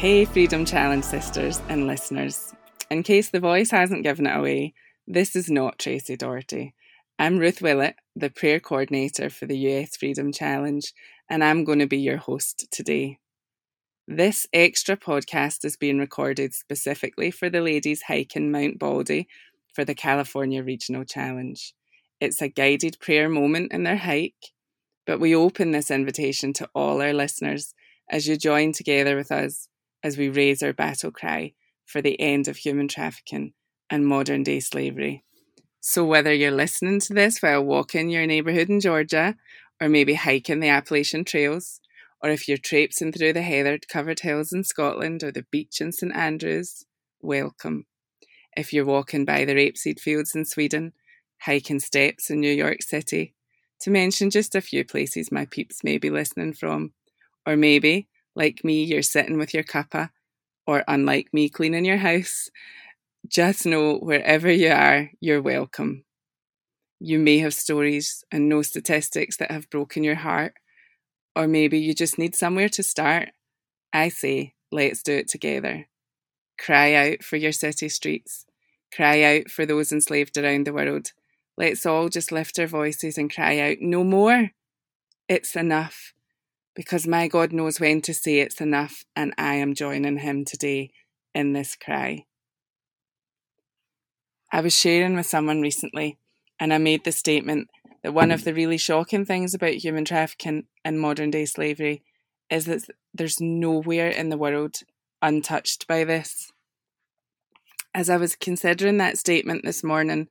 [0.00, 2.54] Hey, Freedom Challenge sisters and listeners.
[2.90, 4.72] In case the voice hasn't given it away,
[5.06, 6.72] this is not Tracy Doherty.
[7.18, 10.90] I'm Ruth Willett, the prayer coordinator for the US Freedom Challenge,
[11.28, 13.18] and I'm going to be your host today.
[14.08, 19.28] This extra podcast is being recorded specifically for the ladies hiking Mount Baldy
[19.74, 21.74] for the California Regional Challenge.
[22.22, 24.54] It's a guided prayer moment in their hike,
[25.06, 27.74] but we open this invitation to all our listeners
[28.08, 29.68] as you join together with us
[30.02, 31.52] as we raise our battle cry
[31.84, 33.52] for the end of human trafficking
[33.88, 35.24] and modern day slavery.
[35.80, 39.36] So, whether you're listening to this while walking your neighbourhood in Georgia,
[39.80, 41.80] or maybe hiking the Appalachian Trails,
[42.22, 45.90] or if you're traipsing through the heather covered hills in Scotland or the beach in
[45.90, 46.84] St Andrews,
[47.22, 47.86] welcome.
[48.56, 50.92] If you're walking by the rapeseed fields in Sweden,
[51.42, 53.34] hiking steps in New York City,
[53.80, 56.92] to mention just a few places my peeps may be listening from,
[57.46, 58.08] or maybe
[58.40, 60.08] like me, you're sitting with your cuppa,
[60.66, 62.48] or unlike me, cleaning your house,
[63.28, 66.04] just know wherever you are, you're welcome.
[67.00, 70.54] You may have stories and no statistics that have broken your heart,
[71.36, 73.28] or maybe you just need somewhere to start.
[73.92, 75.88] I say, let's do it together.
[76.58, 78.46] Cry out for your city streets.
[78.94, 81.12] Cry out for those enslaved around the world.
[81.58, 84.52] Let's all just lift our voices and cry out, no more.
[85.28, 86.14] It's enough
[86.74, 90.90] because my God knows when to say it's enough, and I am joining him today
[91.34, 92.24] in this cry.
[94.52, 96.18] I was sharing with someone recently,
[96.58, 97.68] and I made the statement
[98.02, 102.02] that one of the really shocking things about human trafficking and modern day slavery
[102.50, 104.76] is that there's nowhere in the world
[105.22, 106.50] untouched by this.
[107.94, 110.28] As I was considering that statement this morning,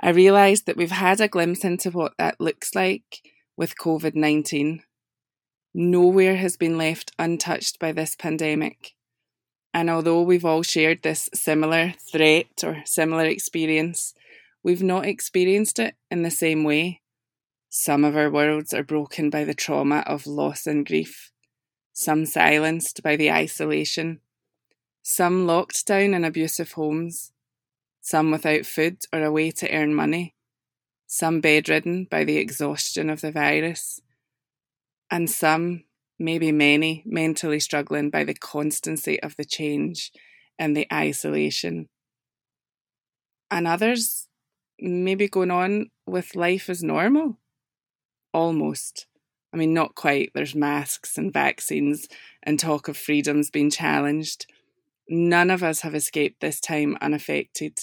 [0.00, 3.20] I realised that we've had a glimpse into what that looks like
[3.56, 4.82] with COVID 19
[5.74, 8.94] Nowhere has been left untouched by this pandemic.
[9.72, 14.12] And although we've all shared this similar threat or similar experience,
[14.62, 17.00] we've not experienced it in the same way.
[17.70, 21.32] Some of our worlds are broken by the trauma of loss and grief,
[21.94, 24.20] some silenced by the isolation,
[25.02, 27.32] some locked down in abusive homes,
[28.02, 30.34] some without food or a way to earn money,
[31.06, 34.02] some bedridden by the exhaustion of the virus
[35.12, 35.84] and some,
[36.18, 40.10] maybe many, mentally struggling by the constancy of the change
[40.58, 41.90] and the isolation.
[43.50, 44.28] And others
[44.80, 47.38] maybe going on with life as normal.
[48.32, 49.06] Almost.
[49.52, 50.30] I mean, not quite.
[50.34, 52.08] There's masks and vaccines
[52.42, 54.46] and talk of freedoms being challenged.
[55.10, 57.78] None of us have escaped this time unaffected.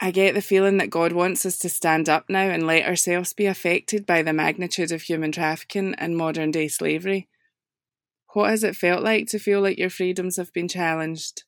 [0.00, 3.32] I get the feeling that God wants us to stand up now and let ourselves
[3.32, 7.28] be affected by the magnitude of human trafficking and modern day slavery.
[8.32, 11.42] What has it felt like to feel like your freedoms have been challenged?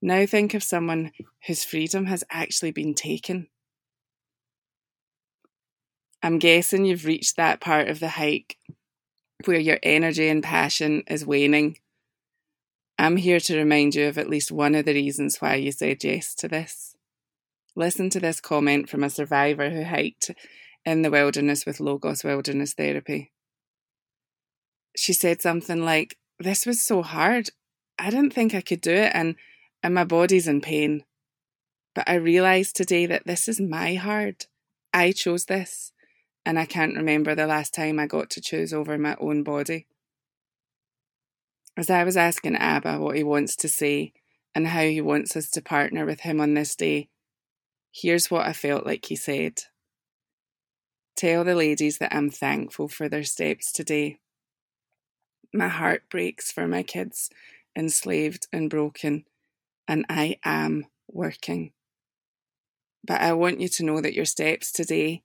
[0.00, 1.12] Now think of someone
[1.46, 3.46] whose freedom has actually been taken.
[6.20, 8.56] I'm guessing you've reached that part of the hike
[9.44, 11.78] where your energy and passion is waning.
[12.98, 16.02] I'm here to remind you of at least one of the reasons why you said
[16.02, 16.91] yes to this.
[17.74, 20.30] Listen to this comment from a survivor who hiked
[20.84, 23.32] in the wilderness with Logos Wilderness Therapy.
[24.96, 27.48] She said something like, This was so hard.
[27.98, 29.36] I didn't think I could do it, and,
[29.82, 31.04] and my body's in pain.
[31.94, 34.46] But I realised today that this is my hard.
[34.92, 35.92] I chose this,
[36.44, 39.86] and I can't remember the last time I got to choose over my own body.
[41.76, 44.12] As I was asking Abba what he wants to say
[44.54, 47.08] and how he wants us to partner with him on this day,
[47.94, 49.64] Here's what I felt like he said
[51.14, 54.18] Tell the ladies that I'm thankful for their steps today.
[55.52, 57.28] My heart breaks for my kids,
[57.76, 59.26] enslaved and broken,
[59.86, 61.72] and I am working.
[63.04, 65.22] But I want you to know that your steps today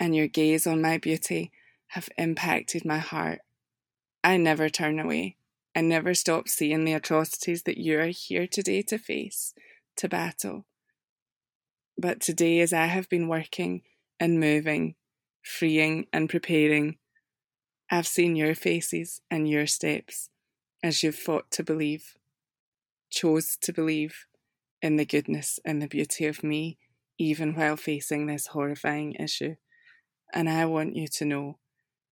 [0.00, 1.52] and your gaze on my beauty
[1.88, 3.40] have impacted my heart.
[4.24, 5.36] I never turn away.
[5.76, 9.54] I never stop seeing the atrocities that you are here today to face,
[9.96, 10.66] to battle.
[11.98, 13.82] But today, as I have been working
[14.20, 14.94] and moving,
[15.42, 16.98] freeing and preparing,
[17.90, 20.30] I've seen your faces and your steps,
[20.82, 22.16] as you've fought to believe,
[23.10, 24.26] chose to believe
[24.82, 26.78] in the goodness and the beauty of me,
[27.18, 29.56] even while facing this horrifying issue.
[30.34, 31.58] And I want you to know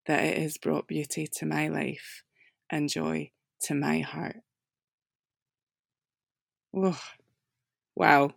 [0.06, 2.24] that it has brought beauty to my life
[2.70, 3.32] and joy
[3.62, 4.38] to my heart.
[6.74, 7.00] Oh,
[7.94, 8.34] wow.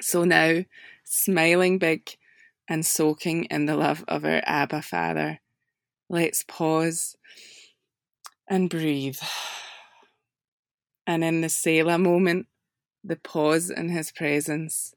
[0.00, 0.64] So now,
[1.04, 2.16] smiling big
[2.68, 5.40] and soaking in the love of our Abba Father,
[6.08, 7.16] let's pause
[8.48, 9.18] and breathe.
[11.06, 12.46] And in the Selah moment,
[13.02, 14.94] the pause in his presence,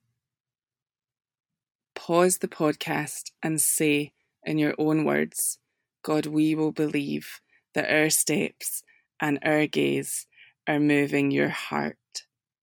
[1.95, 4.13] pause the podcast and say
[4.43, 5.59] in your own words,
[6.01, 7.41] God, we will believe
[7.75, 8.83] that our steps
[9.21, 10.25] and our gaze
[10.67, 11.97] are moving your heart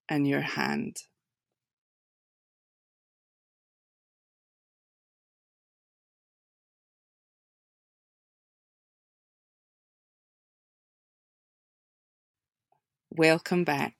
[0.09, 1.06] and your hand.
[13.17, 13.95] Welcome back.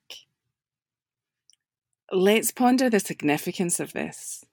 [2.11, 4.45] Let's ponder the significance of this.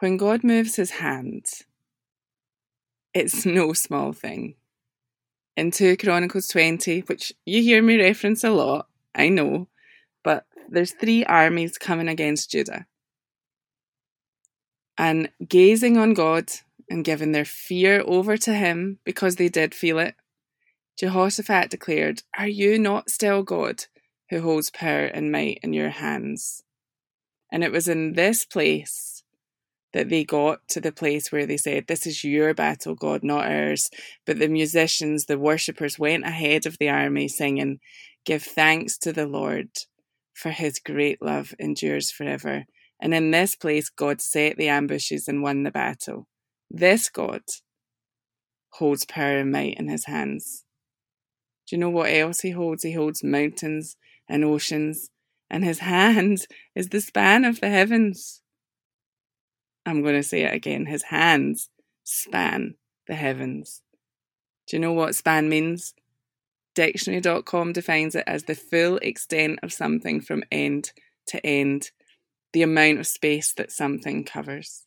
[0.00, 1.46] When God moves his hand,
[3.14, 4.56] it's no small thing.
[5.56, 9.68] In 2 Chronicles 20, which you hear me reference a lot, I know,
[10.22, 12.84] but there's three armies coming against Judah.
[14.98, 16.50] And gazing on God
[16.90, 20.14] and giving their fear over to him because they did feel it,
[20.98, 23.84] Jehoshaphat declared, Are you not still God
[24.30, 26.64] who holds power and might in your hands?
[27.52, 29.22] And it was in this place
[29.92, 33.46] that they got to the place where they said, This is your battle, God, not
[33.46, 33.90] ours.
[34.26, 37.78] But the musicians, the worshippers, went ahead of the army singing,
[38.24, 39.70] Give thanks to the Lord,
[40.34, 42.64] for his great love endures forever.
[43.00, 46.26] And in this place, God set the ambushes and won the battle.
[46.68, 47.42] This God
[48.70, 50.64] holds power and might in his hands.
[51.68, 52.82] Do you know what else he holds?
[52.82, 55.10] He holds mountains and oceans,
[55.50, 58.40] and his hand is the span of the heavens.
[59.84, 60.86] I'm going to say it again.
[60.86, 61.68] His hands
[62.04, 62.76] span
[63.06, 63.82] the heavens.
[64.66, 65.94] Do you know what span means?
[66.74, 70.92] Dictionary.com defines it as the full extent of something from end
[71.26, 71.90] to end,
[72.52, 74.84] the amount of space that something covers.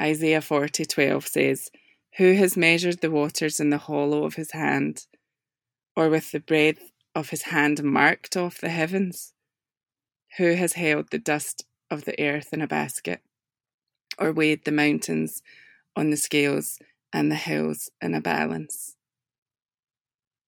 [0.00, 1.70] Isaiah 40:12 says,
[2.16, 5.06] who has measured the waters in the hollow of his hand,
[5.96, 9.32] or with the breadth of his hand marked off the heavens?
[10.38, 13.20] Who has held the dust of the earth in a basket,
[14.18, 15.42] or weighed the mountains
[15.96, 16.78] on the scales
[17.12, 18.96] and the hills in a balance?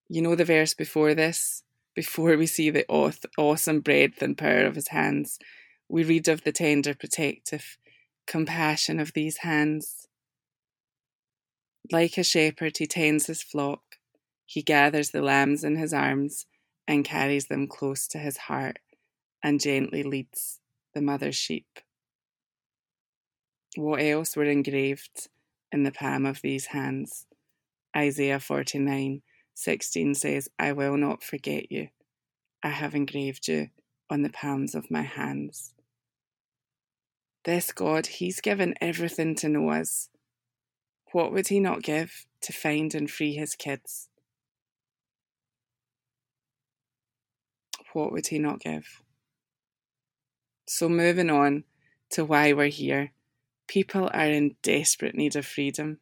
[0.09, 1.63] You know the verse before this?
[1.95, 5.39] Before we see the awesome breadth and power of his hands,
[5.89, 7.77] we read of the tender, protective
[8.27, 10.02] compassion of these hands.
[11.91, 13.83] Like a shepherd, he tends his flock.
[14.47, 16.47] He gathers the lambs in his arms
[16.87, 18.79] and carries them close to his heart
[19.43, 20.61] and gently leads
[20.95, 21.81] the mother sheep.
[23.77, 25.29] What else were engraved
[25.73, 27.27] in the palm of these hands?
[27.97, 29.23] Isaiah 49
[29.55, 31.89] 16 says, I will not forget you.
[32.63, 33.69] I have engraved you
[34.09, 35.75] on the palms of my hands.
[37.45, 40.09] This God, He's given everything to know us.
[41.13, 44.09] What would he not give to find and free his kids?
[47.93, 49.03] What would he not give?
[50.67, 51.65] So, moving on
[52.11, 53.13] to why we're here,
[53.69, 56.01] people are in desperate need of freedom.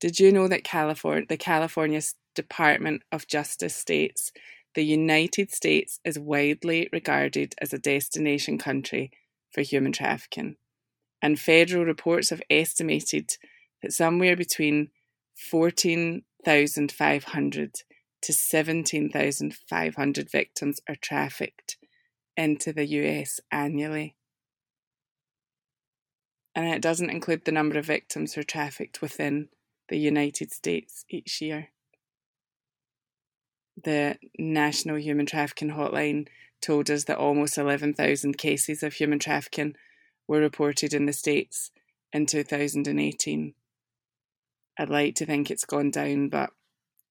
[0.00, 2.00] Did you know that California, the California
[2.34, 4.32] Department of Justice states
[4.74, 9.10] the United States is widely regarded as a destination country
[9.50, 10.56] for human trafficking?
[11.20, 13.36] And federal reports have estimated
[13.82, 14.90] that somewhere between
[15.34, 17.72] 14,500
[18.22, 21.76] to 17,500 victims are trafficked
[22.36, 24.14] into the US annually.
[26.54, 29.48] And it doesn't include the number of victims who are trafficked within
[29.88, 31.70] the United States each year.
[33.82, 36.28] The National Human Trafficking Hotline
[36.60, 39.74] told us that almost 11,000 cases of human trafficking
[40.28, 41.70] were reported in the States
[42.12, 43.54] in 2018.
[44.78, 46.50] I'd like to think it's gone down, but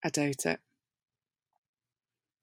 [0.04, 0.60] I doubt it.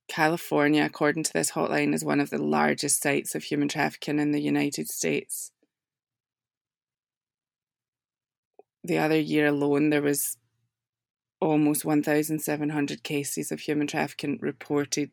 [0.09, 4.33] California, according to this hotline, is one of the largest sites of human trafficking in
[4.33, 5.53] the United States.
[8.83, 10.39] The other year alone, there was
[11.41, 15.11] almost 1,700 cases of human trafficking reported,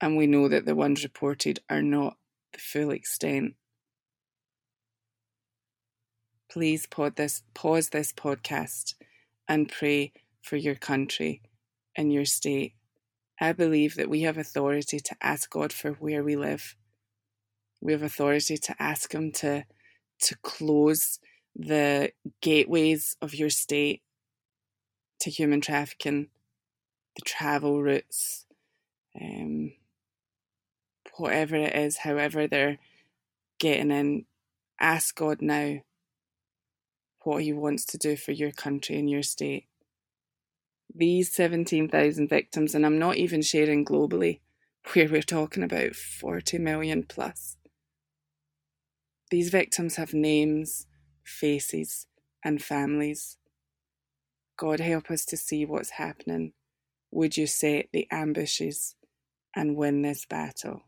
[0.00, 2.16] and we know that the ones reported are not
[2.52, 3.56] the full extent
[6.50, 8.94] please pause this, pause this podcast
[9.48, 10.12] and pray
[10.42, 11.42] for your country
[11.96, 12.74] and your state.
[13.40, 16.76] I believe that we have authority to ask God for where we live.
[17.80, 19.64] We have authority to ask Him to,
[20.22, 21.18] to close
[21.54, 24.02] the gateways of your state
[25.20, 26.28] to human trafficking,
[27.16, 28.46] the travel routes,
[29.20, 29.72] um,
[31.16, 32.78] whatever it is, however they're
[33.58, 34.26] getting in,
[34.80, 35.78] ask God now
[37.26, 39.66] what He wants to do for your country and your state.
[40.94, 44.40] These 17,000 victims, and I'm not even sharing globally,
[44.92, 47.56] where we're talking about 40 million plus.
[49.30, 50.86] These victims have names,
[51.24, 52.06] faces,
[52.44, 53.38] and families.
[54.56, 56.52] God, help us to see what's happening.
[57.10, 58.94] Would you set the ambushes
[59.54, 60.82] and win this battle?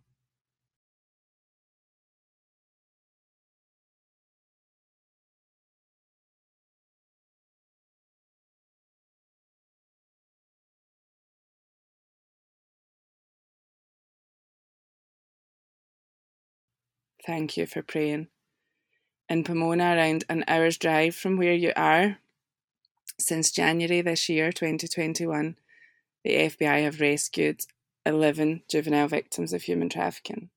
[17.29, 18.29] Thank you for praying.
[19.29, 22.17] In Pomona, around an hour's drive from where you are,
[23.19, 25.57] since January this year, 2021,
[26.25, 27.67] the FBI have rescued
[28.07, 30.49] 11 juvenile victims of human trafficking.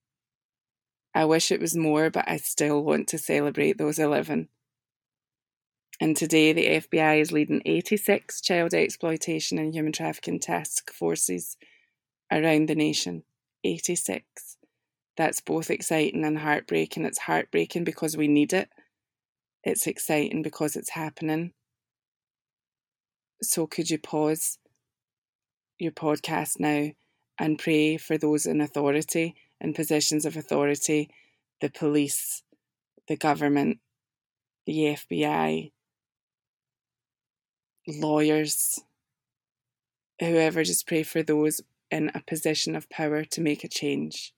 [1.14, 4.48] I wish it was more, but I still want to celebrate those 11.
[6.00, 11.58] And today, the FBI is leading 86 child exploitation and human trafficking task forces
[12.30, 13.24] around the nation.
[13.62, 14.56] 86
[15.16, 17.04] that's both exciting and heartbreaking.
[17.04, 18.68] It's heartbreaking because we need it,
[19.64, 21.52] it's exciting because it's happening.
[23.42, 24.58] So, could you pause
[25.78, 26.92] your podcast now
[27.38, 31.10] and pray for those in authority, in positions of authority,
[31.60, 32.42] the police,
[33.08, 33.78] the government,
[34.66, 35.72] the FBI,
[37.88, 38.80] lawyers,
[40.20, 44.32] whoever, just pray for those in a position of power to make a change.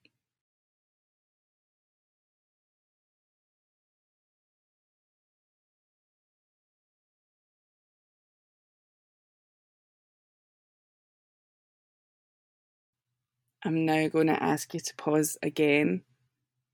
[13.67, 16.03] I'm now going to ask you to pause again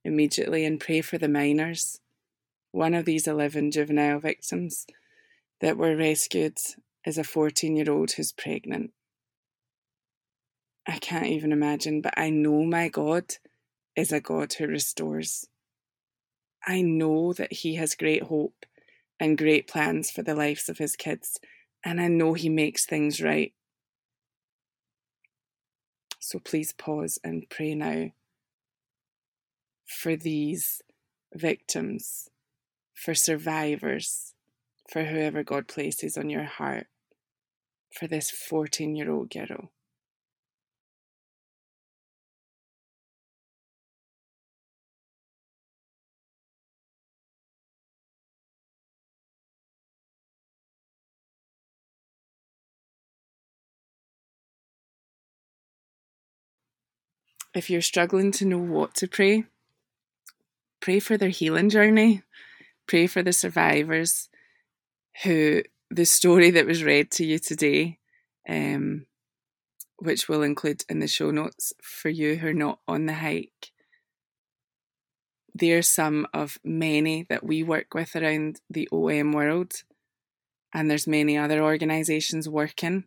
[0.04, 2.00] immediately and pray for the minors.
[2.72, 4.86] One of these 11 juvenile victims
[5.60, 6.58] that were rescued
[7.06, 8.90] is a 14 year old who's pregnant.
[10.88, 13.34] I can't even imagine, but I know my God
[13.94, 15.46] is a God who restores.
[16.66, 18.66] I know that He has great hope
[19.20, 21.38] and great plans for the lives of His kids,
[21.84, 23.52] and I know He makes things right.
[26.20, 28.10] So please pause and pray now
[29.86, 30.82] for these
[31.34, 32.28] victims,
[32.94, 34.34] for survivors,
[34.88, 36.88] for whoever God places on your heart,
[37.98, 39.72] for this 14 year old girl.
[57.54, 59.44] If you're struggling to know what to pray,
[60.80, 62.22] pray for their healing journey.
[62.86, 64.28] Pray for the survivors
[65.22, 67.98] who the story that was read to you today,
[68.48, 69.06] um,
[69.98, 73.72] which will include in the show notes for you who are not on the hike.
[75.54, 79.82] They're some of many that we work with around the OM world,
[80.72, 83.04] and there's many other organisations working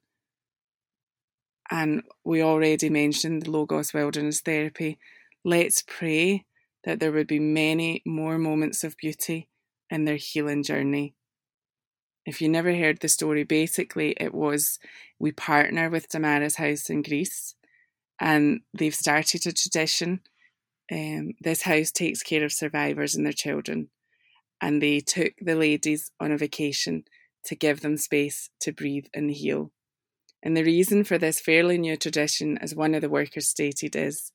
[1.73, 4.99] and we already mentioned the Logos Wilderness Therapy.
[5.43, 6.45] Let's pray
[6.83, 9.49] that there would be many more moments of beauty
[9.89, 11.15] in their healing journey.
[12.27, 14.77] If you never heard the story, basically it was
[15.17, 17.55] we partner with Damaris House in Greece
[18.19, 20.21] and they've started a tradition.
[20.91, 23.89] Um, this house takes care of survivors and their children,
[24.61, 27.05] and they took the ladies on a vacation
[27.45, 29.72] to give them space to breathe and heal.
[30.45, 34.33] And the reason for this fairly new tradition, as one of the workers stated, is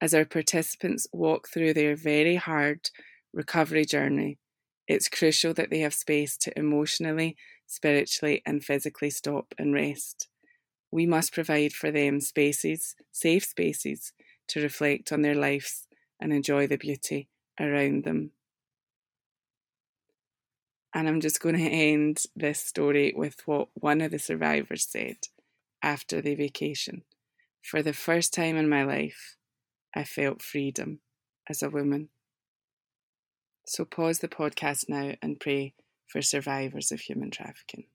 [0.00, 2.90] as our participants walk through their very hard
[3.32, 4.38] recovery journey,
[4.86, 7.36] it's crucial that they have space to emotionally,
[7.66, 10.28] spiritually, and physically stop and rest.
[10.92, 14.12] We must provide for them spaces, safe spaces,
[14.48, 15.88] to reflect on their lives
[16.20, 18.30] and enjoy the beauty around them.
[20.94, 25.16] And I'm just going to end this story with what one of the survivors said
[25.82, 27.04] after the vacation.
[27.62, 29.36] For the first time in my life,
[29.94, 31.00] I felt freedom
[31.48, 32.10] as a woman.
[33.66, 35.74] So pause the podcast now and pray
[36.08, 37.86] for survivors of human trafficking.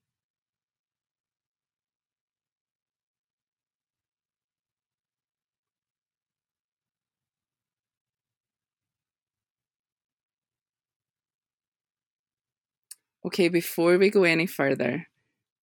[13.26, 15.08] Okay, before we go any further,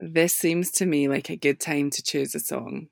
[0.00, 2.88] this seems to me like a good time to choose a song.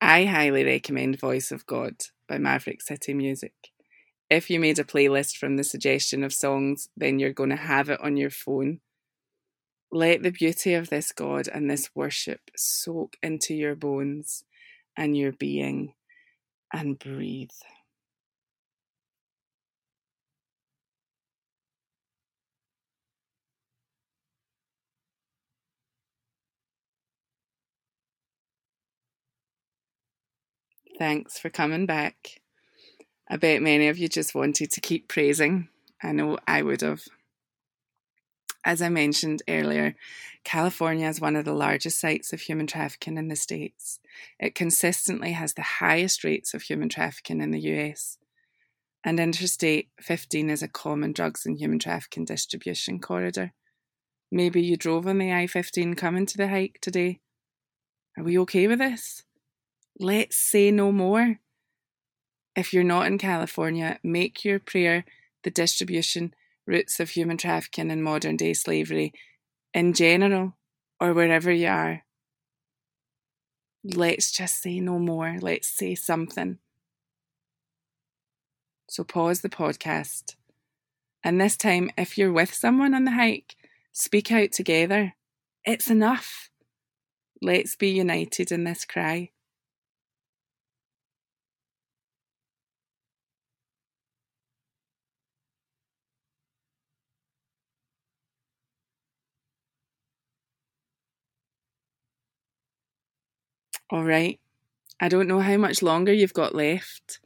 [0.00, 3.52] I highly recommend Voice of God by Maverick City Music.
[4.30, 7.90] If you made a playlist from the suggestion of songs, then you're going to have
[7.90, 8.80] it on your phone.
[9.92, 14.44] Let the beauty of this God and this worship soak into your bones
[14.96, 15.92] and your being
[16.72, 17.50] and breathe.
[30.98, 32.40] Thanks for coming back.
[33.28, 35.68] I bet many of you just wanted to keep praising.
[36.00, 37.02] I know I would have.
[38.64, 39.96] As I mentioned earlier,
[40.44, 43.98] California is one of the largest sites of human trafficking in the States.
[44.38, 48.16] It consistently has the highest rates of human trafficking in the US.
[49.02, 53.52] And Interstate 15 is a common drugs and human trafficking distribution corridor.
[54.30, 57.20] Maybe you drove on the I 15 coming to the hike today.
[58.16, 59.23] Are we okay with this?
[59.98, 61.38] Let's say no more.
[62.56, 65.04] If you're not in California, make your prayer
[65.44, 66.34] the distribution
[66.66, 69.12] routes of human trafficking and modern day slavery
[69.72, 70.56] in general
[71.00, 72.04] or wherever you are.
[73.84, 75.36] Let's just say no more.
[75.40, 76.58] Let's say something.
[78.88, 80.36] So pause the podcast.
[81.22, 83.56] And this time, if you're with someone on the hike,
[83.92, 85.14] speak out together.
[85.64, 86.50] It's enough.
[87.42, 89.30] Let's be united in this cry.
[103.94, 104.40] All right.
[104.98, 107.20] I don't know how much longer you've got left,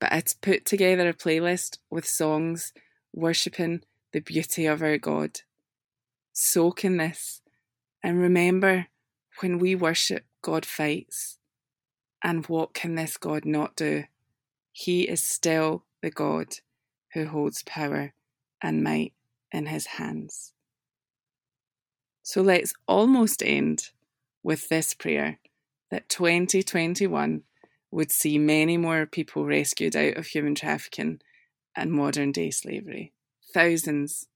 [0.00, 2.72] but I'd put together a playlist with songs
[3.14, 5.42] worshipping the beauty of our God.
[6.32, 7.40] Soak in this
[8.02, 8.88] and remember
[9.38, 11.38] when we worship, God fights.
[12.20, 14.02] And what can this God not do?
[14.72, 16.48] He is still the God
[17.14, 18.12] who holds power
[18.60, 19.12] and might
[19.52, 20.52] in his hands.
[22.24, 23.90] So let's almost end
[24.42, 25.38] with this prayer
[25.90, 27.42] that 2021
[27.90, 31.20] would see many more people rescued out of human trafficking
[31.74, 33.12] and modern day slavery.
[33.54, 34.26] Thousands,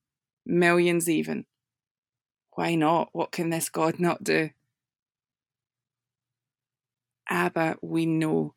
[0.46, 1.44] millions even.
[2.52, 3.10] Why not?
[3.12, 4.50] What can this God not do?
[7.28, 8.54] Abba, we know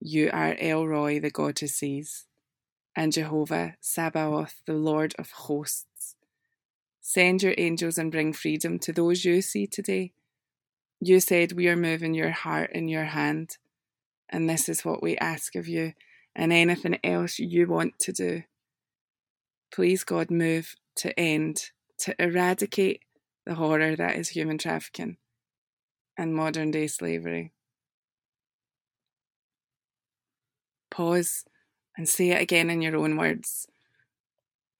[0.00, 2.26] you are El Roi, the God who sees,
[2.96, 6.16] and Jehovah Sabaoth, the Lord of hosts.
[7.00, 10.12] Send your angels and bring freedom to those you see today
[11.00, 13.56] you said, We are moving your heart in your hand,
[14.28, 15.94] and this is what we ask of you,
[16.36, 18.42] and anything else you want to do.
[19.72, 23.02] Please, God, move to end, to eradicate
[23.46, 25.16] the horror that is human trafficking
[26.18, 27.52] and modern day slavery.
[30.90, 31.44] Pause
[31.96, 33.66] and say it again in your own words,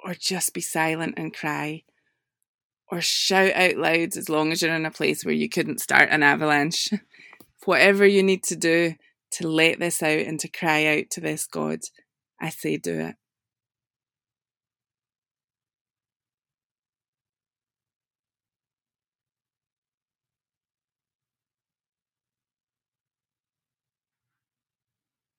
[0.01, 1.85] or just be silent and cry
[2.91, 6.09] or shout out loud as long as you're in a place where you couldn't start
[6.11, 6.89] an avalanche.
[7.65, 8.95] Whatever you need to do
[9.33, 11.81] to let this out and to cry out to this God,
[12.41, 13.17] I say do it.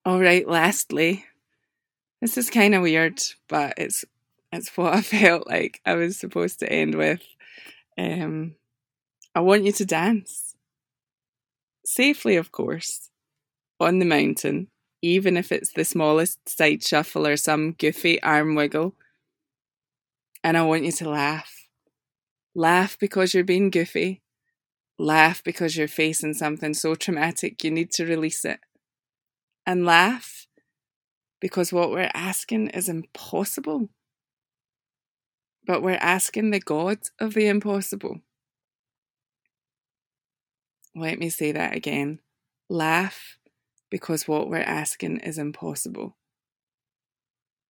[0.03, 1.25] All right, lastly,
[2.21, 4.03] this is kind of weird, but it's
[4.51, 7.21] it's what I felt like I was supposed to end with.
[7.97, 8.55] Um,
[9.35, 10.55] I want you to dance.
[11.85, 13.09] Safely, of course,
[13.79, 14.67] on the mountain,
[15.01, 18.95] even if it's the smallest side shuffle or some goofy arm wiggle.
[20.43, 21.67] And I want you to laugh.
[22.53, 24.21] Laugh because you're being goofy.
[24.99, 28.59] Laugh because you're facing something so traumatic you need to release it.
[29.65, 30.47] And laugh
[31.39, 33.89] because what we're asking is impossible
[35.65, 38.21] but we're asking the God of the impossible.
[40.95, 42.19] Let me say that again.
[42.69, 43.37] Laugh
[43.89, 46.17] because what we're asking is impossible.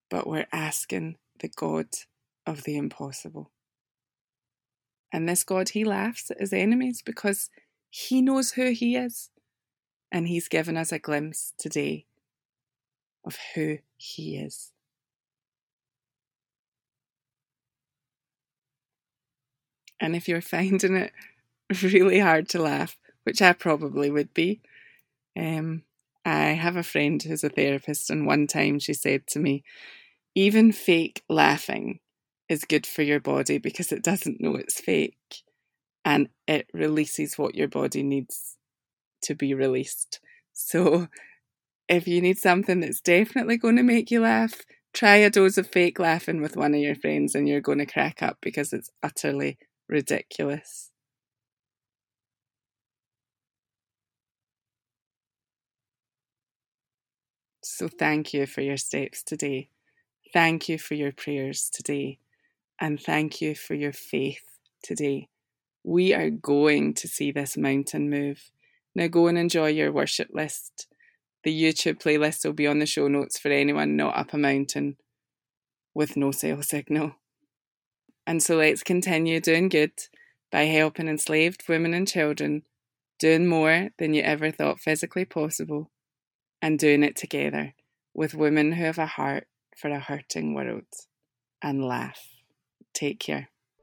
[0.10, 1.88] But we're asking the God
[2.45, 3.51] of the impossible.
[5.12, 7.49] And this God, he laughs at his enemies because
[7.89, 9.30] he knows who he is.
[10.12, 12.06] And he's given us a glimpse today
[13.25, 14.71] of who he is.
[20.02, 21.14] And if you're finding it
[21.84, 24.60] really hard to laugh, which I probably would be,
[25.38, 25.84] um,
[26.26, 29.64] I have a friend who's a therapist, and one time she said to me,
[30.36, 32.00] even fake laughing
[32.50, 35.44] is good for your body because it doesn't know it's fake
[36.04, 38.58] and it releases what your body needs
[39.24, 40.20] to be released.
[40.52, 41.08] So
[41.88, 44.62] if you need something that's definitely going to make you laugh,
[44.94, 47.86] try a dose of fake laughing with one of your friends and you're going to
[47.86, 49.58] crack up because it's utterly
[49.91, 50.91] ridiculous.
[57.62, 59.69] So, thank you for your steps today.
[60.34, 62.19] Thank you for your prayers today.
[62.80, 64.43] And thank you for your faith
[64.84, 65.27] today.
[65.84, 68.51] We are going to see this mountain move.
[68.95, 70.88] Now, go and enjoy your worship list.
[71.43, 74.97] The YouTube playlist will be on the show notes for anyone not up a mountain
[75.93, 77.15] with no cell signal.
[78.32, 79.91] And so let's continue doing good
[80.54, 82.63] by helping enslaved women and children,
[83.20, 85.91] doing more than you ever thought physically possible,
[86.62, 87.74] and doing it together
[88.13, 90.86] with women who have a heart for a hurting world.
[91.62, 92.26] And laugh.
[92.94, 93.50] Take care.